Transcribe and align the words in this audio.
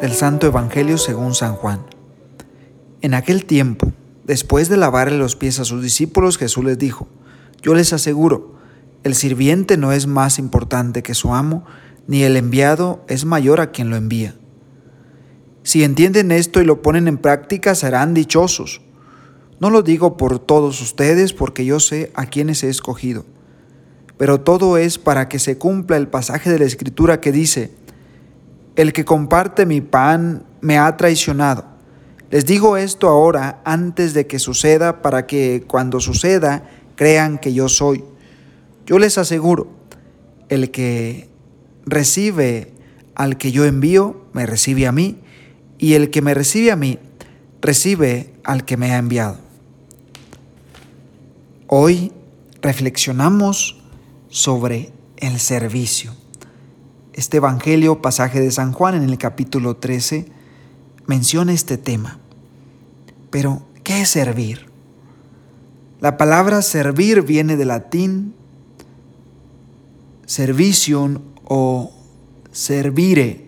Del 0.00 0.12
Santo 0.12 0.46
Evangelio 0.46 0.96
según 0.96 1.34
San 1.34 1.54
Juan. 1.54 1.80
En 3.00 3.14
aquel 3.14 3.44
tiempo, 3.44 3.92
después 4.24 4.68
de 4.68 4.76
lavarle 4.76 5.18
los 5.18 5.36
pies 5.36 5.58
a 5.60 5.64
sus 5.64 5.82
discípulos, 5.82 6.38
Jesús 6.38 6.64
les 6.64 6.78
dijo, 6.78 7.08
Yo 7.62 7.74
les 7.74 7.92
aseguro, 7.92 8.54
el 9.04 9.14
sirviente 9.14 9.76
no 9.76 9.92
es 9.92 10.06
más 10.06 10.38
importante 10.38 11.02
que 11.02 11.14
su 11.14 11.34
amo, 11.34 11.64
ni 12.06 12.22
el 12.22 12.36
enviado 12.36 13.04
es 13.08 13.24
mayor 13.24 13.60
a 13.60 13.70
quien 13.70 13.90
lo 13.90 13.96
envía. 13.96 14.34
Si 15.62 15.84
entienden 15.84 16.32
esto 16.32 16.60
y 16.60 16.64
lo 16.64 16.80
ponen 16.80 17.08
en 17.08 17.18
práctica, 17.18 17.74
serán 17.74 18.14
dichosos. 18.14 18.80
No 19.60 19.70
lo 19.70 19.82
digo 19.82 20.16
por 20.16 20.38
todos 20.38 20.80
ustedes, 20.80 21.32
porque 21.32 21.64
yo 21.64 21.80
sé 21.80 22.10
a 22.14 22.26
quienes 22.26 22.64
he 22.64 22.68
escogido. 22.68 23.24
Pero 24.18 24.40
todo 24.40 24.76
es 24.76 24.98
para 24.98 25.28
que 25.28 25.38
se 25.38 25.56
cumpla 25.56 25.96
el 25.96 26.08
pasaje 26.08 26.50
de 26.50 26.58
la 26.58 26.64
Escritura 26.64 27.20
que 27.20 27.32
dice, 27.32 27.70
El 28.76 28.92
que 28.92 29.04
comparte 29.04 29.64
mi 29.64 29.80
pan 29.80 30.44
me 30.60 30.76
ha 30.76 30.96
traicionado. 30.96 31.64
Les 32.30 32.44
digo 32.44 32.76
esto 32.76 33.08
ahora 33.08 33.62
antes 33.64 34.12
de 34.12 34.26
que 34.26 34.38
suceda, 34.38 35.00
para 35.00 35.26
que 35.26 35.64
cuando 35.66 36.00
suceda 36.00 36.68
crean 36.96 37.38
que 37.38 37.54
yo 37.54 37.68
soy. 37.68 38.04
Yo 38.84 38.98
les 38.98 39.16
aseguro, 39.18 39.68
el 40.48 40.70
que 40.70 41.28
recibe 41.86 42.72
al 43.14 43.38
que 43.38 43.52
yo 43.52 43.64
envío, 43.64 44.26
me 44.32 44.46
recibe 44.46 44.86
a 44.86 44.92
mí, 44.92 45.18
y 45.78 45.94
el 45.94 46.10
que 46.10 46.22
me 46.22 46.34
recibe 46.34 46.72
a 46.72 46.76
mí, 46.76 46.98
recibe 47.60 48.34
al 48.44 48.64
que 48.64 48.76
me 48.76 48.92
ha 48.92 48.98
enviado. 48.98 49.38
Hoy 51.66 52.12
reflexionamos 52.62 53.77
sobre 54.28 54.92
el 55.16 55.40
servicio. 55.40 56.14
Este 57.12 57.38
Evangelio, 57.38 58.00
pasaje 58.00 58.40
de 58.40 58.50
San 58.50 58.72
Juan 58.72 58.94
en 58.94 59.02
el 59.02 59.18
capítulo 59.18 59.76
13, 59.76 60.26
menciona 61.06 61.52
este 61.52 61.78
tema. 61.78 62.18
Pero, 63.30 63.62
¿qué 63.82 64.02
es 64.02 64.08
servir? 64.10 64.66
La 66.00 66.16
palabra 66.16 66.62
servir 66.62 67.22
viene 67.22 67.56
del 67.56 67.68
latín 67.68 68.34
servicium 70.26 71.18
o 71.44 71.90
servire. 72.52 73.46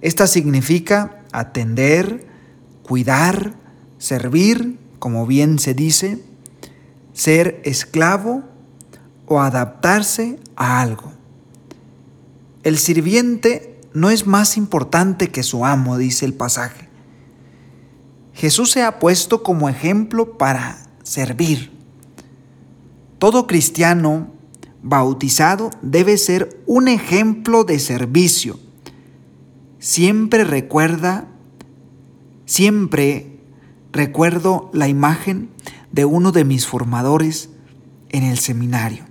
Esta 0.00 0.26
significa 0.26 1.22
atender, 1.30 2.26
cuidar, 2.82 3.54
servir, 3.98 4.78
como 4.98 5.26
bien 5.26 5.58
se 5.58 5.74
dice, 5.74 6.18
ser 7.12 7.60
esclavo 7.64 8.49
o 9.30 9.40
adaptarse 9.40 10.40
a 10.56 10.80
algo. 10.80 11.12
El 12.64 12.78
sirviente 12.78 13.80
no 13.94 14.10
es 14.10 14.26
más 14.26 14.56
importante 14.56 15.28
que 15.28 15.44
su 15.44 15.64
amo, 15.64 15.98
dice 15.98 16.26
el 16.26 16.34
pasaje. 16.34 16.88
Jesús 18.34 18.72
se 18.72 18.82
ha 18.82 18.98
puesto 18.98 19.44
como 19.44 19.68
ejemplo 19.68 20.36
para 20.36 20.82
servir. 21.04 21.70
Todo 23.20 23.46
cristiano 23.46 24.32
bautizado 24.82 25.70
debe 25.80 26.18
ser 26.18 26.60
un 26.66 26.88
ejemplo 26.88 27.62
de 27.62 27.78
servicio. 27.78 28.58
Siempre 29.78 30.42
recuerda, 30.42 31.28
siempre 32.46 33.38
recuerdo 33.92 34.70
la 34.72 34.88
imagen 34.88 35.50
de 35.92 36.04
uno 36.04 36.32
de 36.32 36.44
mis 36.44 36.66
formadores 36.66 37.50
en 38.08 38.24
el 38.24 38.40
seminario. 38.40 39.09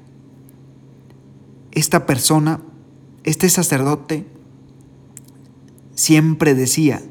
Esta 1.72 2.06
persona, 2.06 2.62
este 3.24 3.50
sacerdote, 3.50 4.26
siempre 5.96 6.56
decía, 6.56 7.02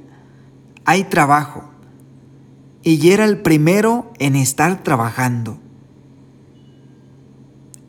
hay 0.84 1.04
trabajo, 1.04 1.64
y 2.82 3.10
era 3.10 3.24
el 3.24 3.42
primero 3.42 4.12
en 4.18 4.36
estar 4.36 4.82
trabajando. 4.82 5.58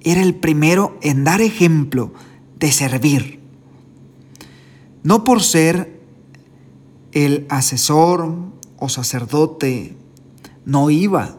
Era 0.02 0.22
el 0.22 0.35
primero 0.35 0.97
en 1.02 1.24
dar 1.24 1.41
ejemplo 1.41 2.13
de 2.58 2.72
servir. 2.72 3.40
No 5.03 5.24
por 5.24 5.41
ser 5.41 6.02
el 7.13 7.46
asesor 7.50 8.35
o 8.78 8.90
sacerdote, 8.90 9.96
no 10.66 10.90
iba 10.90 11.38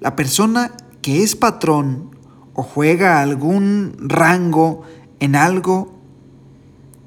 la 0.00 0.16
persona 0.16 0.72
que 1.00 1.22
es 1.22 1.36
patrón 1.36 2.13
o 2.54 2.62
juega 2.62 3.20
algún 3.20 3.94
rango 3.98 4.82
en 5.20 5.36
algo 5.36 5.98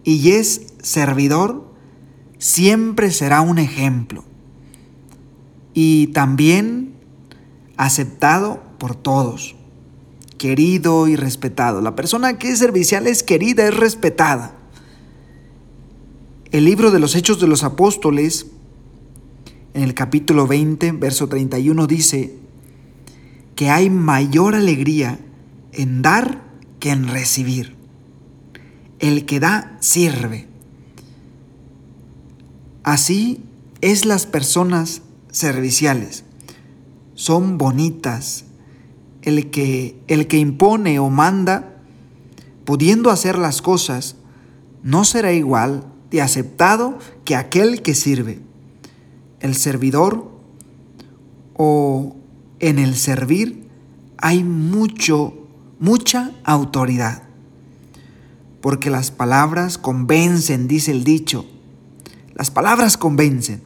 y 0.03 0.31
es 0.31 0.73
servidor, 0.81 1.65
siempre 2.37 3.11
será 3.11 3.41
un 3.41 3.57
ejemplo 3.57 4.23
y 5.73 6.07
también 6.07 6.93
aceptado 7.77 8.61
por 8.77 8.95
todos, 8.95 9.55
querido 10.37 11.07
y 11.07 11.15
respetado. 11.15 11.81
La 11.81 11.95
persona 11.95 12.37
que 12.37 12.49
es 12.49 12.59
servicial 12.59 13.07
es 13.07 13.23
querida, 13.23 13.67
es 13.67 13.75
respetada. 13.75 14.53
El 16.51 16.65
libro 16.65 16.91
de 16.91 16.99
los 16.99 17.15
Hechos 17.15 17.39
de 17.39 17.47
los 17.47 17.63
Apóstoles, 17.63 18.47
en 19.73 19.83
el 19.83 19.93
capítulo 19.93 20.47
20, 20.47 20.93
verso 20.93 21.27
31, 21.27 21.85
dice, 21.87 22.33
que 23.55 23.69
hay 23.69 23.89
mayor 23.89 24.55
alegría 24.55 25.19
en 25.77 26.01
dar 26.01 26.41
que 26.79 26.91
en 26.91 27.07
recibir. 27.07 27.75
El 28.99 29.25
que 29.25 29.39
da 29.39 29.77
sirve. 29.79 30.47
Así 32.83 33.43
es 33.81 34.05
las 34.05 34.25
personas 34.25 35.01
serviciales. 35.31 36.23
Son 37.13 37.57
bonitas. 37.57 38.43
El 39.21 39.49
que, 39.49 39.99
el 40.07 40.27
que 40.27 40.37
impone 40.37 40.99
o 40.99 41.09
manda, 41.09 41.75
pudiendo 42.65 43.11
hacer 43.11 43.37
las 43.37 43.61
cosas, 43.61 44.15
no 44.83 45.03
será 45.03 45.33
igual 45.33 45.83
de 46.11 46.21
aceptado 46.21 46.97
que 47.25 47.35
aquel 47.35 47.81
que 47.81 47.93
sirve. 47.93 48.39
El 49.39 49.55
servidor 49.55 50.31
o 51.55 52.15
en 52.59 52.79
el 52.79 52.95
servir 52.95 53.67
hay 54.17 54.43
mucho, 54.43 55.46
mucha 55.79 56.31
autoridad. 56.43 57.23
Porque 58.61 58.89
las 58.89 59.11
palabras 59.11 59.77
convencen, 59.77 60.67
dice 60.67 60.91
el 60.91 61.03
dicho. 61.03 61.45
Las 62.33 62.51
palabras 62.51 62.97
convencen, 62.97 63.61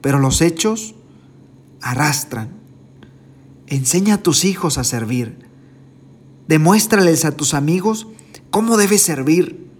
pero 0.00 0.18
los 0.18 0.40
hechos 0.40 0.94
arrastran. 1.80 2.50
Enseña 3.66 4.14
a 4.14 4.22
tus 4.22 4.44
hijos 4.44 4.78
a 4.78 4.84
servir. 4.84 5.38
Demuéstrales 6.48 7.24
a 7.24 7.32
tus 7.32 7.54
amigos 7.54 8.08
cómo 8.50 8.76
debes 8.76 9.02
servir. 9.02 9.70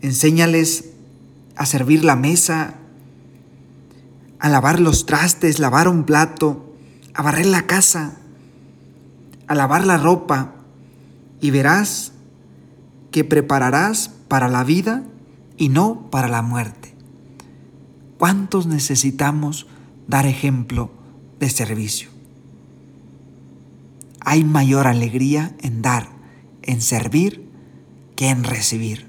Enséñales 0.00 0.86
a 1.56 1.66
servir 1.66 2.04
la 2.04 2.16
mesa, 2.16 2.74
a 4.38 4.48
lavar 4.48 4.80
los 4.80 5.06
trastes, 5.06 5.58
lavar 5.58 5.88
un 5.88 6.04
plato, 6.04 6.72
a 7.14 7.22
barrer 7.22 7.46
la 7.46 7.66
casa, 7.66 8.16
a 9.48 9.54
lavar 9.54 9.84
la 9.84 9.98
ropa, 9.98 10.54
y 11.40 11.50
verás 11.50 12.12
que 13.10 13.24
prepararás 13.24 14.10
para 14.28 14.48
la 14.48 14.64
vida 14.64 15.04
y 15.56 15.68
no 15.68 16.10
para 16.10 16.28
la 16.28 16.42
muerte. 16.42 16.94
¿Cuántos 18.18 18.66
necesitamos 18.66 19.66
dar 20.06 20.26
ejemplo 20.26 20.90
de 21.38 21.50
servicio? 21.50 22.10
Hay 24.20 24.44
mayor 24.44 24.86
alegría 24.86 25.54
en 25.60 25.82
dar, 25.82 26.08
en 26.62 26.80
servir, 26.80 27.48
que 28.16 28.28
en 28.28 28.44
recibir. 28.44 29.06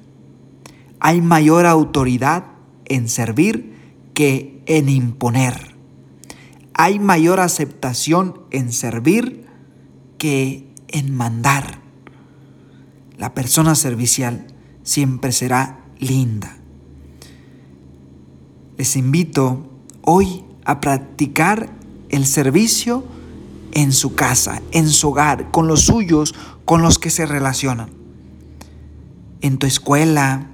Hay 0.99 1.21
mayor 1.21 1.65
autoridad 1.65 2.45
en 2.85 3.09
servir 3.09 3.73
que 4.13 4.61
en 4.67 4.89
imponer 4.89 5.69
hay 6.81 6.97
mayor 6.97 7.41
aceptación 7.41 8.39
en 8.51 8.71
servir 8.71 9.45
que 10.17 10.65
en 10.87 11.13
mandar. 11.13 11.78
La 13.19 13.33
persona 13.33 13.75
servicial 13.75 14.47
siempre 14.83 15.33
será 15.33 15.81
linda. 15.99 16.55
Les 18.77 18.95
invito 18.95 19.69
hoy 20.03 20.45
a 20.63 20.79
practicar 20.79 21.69
el 22.07 22.25
servicio 22.25 23.03
en 23.73 23.91
su 23.91 24.15
casa, 24.15 24.61
en 24.71 24.87
su 24.87 25.09
hogar, 25.09 25.51
con 25.51 25.67
los 25.67 25.81
suyos, 25.81 26.33
con 26.63 26.81
los 26.81 26.97
que 26.97 27.09
se 27.09 27.25
relacionan. 27.25 27.89
En 29.41 29.57
tu 29.57 29.67
escuela, 29.67 30.47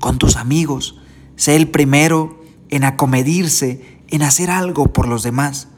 con 0.00 0.16
tus 0.16 0.36
amigos, 0.36 0.98
sé 1.36 1.54
el 1.54 1.68
primero 1.68 2.42
en 2.70 2.84
acomedirse 2.84 4.00
en 4.08 4.22
hacer 4.22 4.48
algo 4.48 4.90
por 4.90 5.06
los 5.06 5.22
demás. 5.22 5.68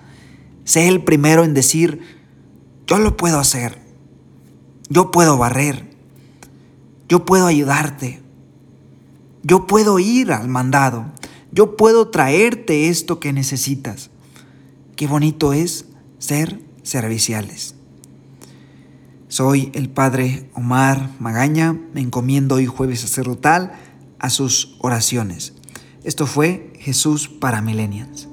Sé 0.63 0.87
el 0.87 1.03
primero 1.03 1.43
en 1.43 1.53
decir, 1.53 2.01
yo 2.87 3.01
lo 3.01 3.17
puedo 3.17 3.41
hacer. 3.41 3.90
Yo 4.91 5.13
puedo 5.13 5.39
barrer. 5.39 5.89
Yo 7.09 7.25
puedo 7.25 7.47
ayudarte. 7.47 8.21
Yo 9.45 9.69
puedo 9.69 10.01
ir 10.01 10.33
al 10.33 10.49
mandado. 10.49 11.07
Yo 11.53 11.77
puedo 11.77 12.09
traerte 12.09 12.89
esto 12.89 13.21
que 13.21 13.33
necesitas. 13.33 14.11
Qué 14.97 15.07
bonito 15.07 15.53
es 15.53 15.87
ser 16.19 16.61
serviciales. 16.83 17.77
Soy 19.29 19.71
el 19.75 19.89
Padre 19.89 20.51
Omar 20.55 21.11
Magaña. 21.21 21.73
Me 21.95 22.01
encomiendo 22.01 22.57
hoy 22.57 22.67
jueves 22.67 23.01
sacerdotal 23.01 23.73
a 24.19 24.29
sus 24.29 24.77
oraciones. 24.81 25.55
Esto 26.03 26.27
fue 26.27 26.73
Jesús 26.81 27.29
para 27.29 27.63
Millennials. 27.63 28.30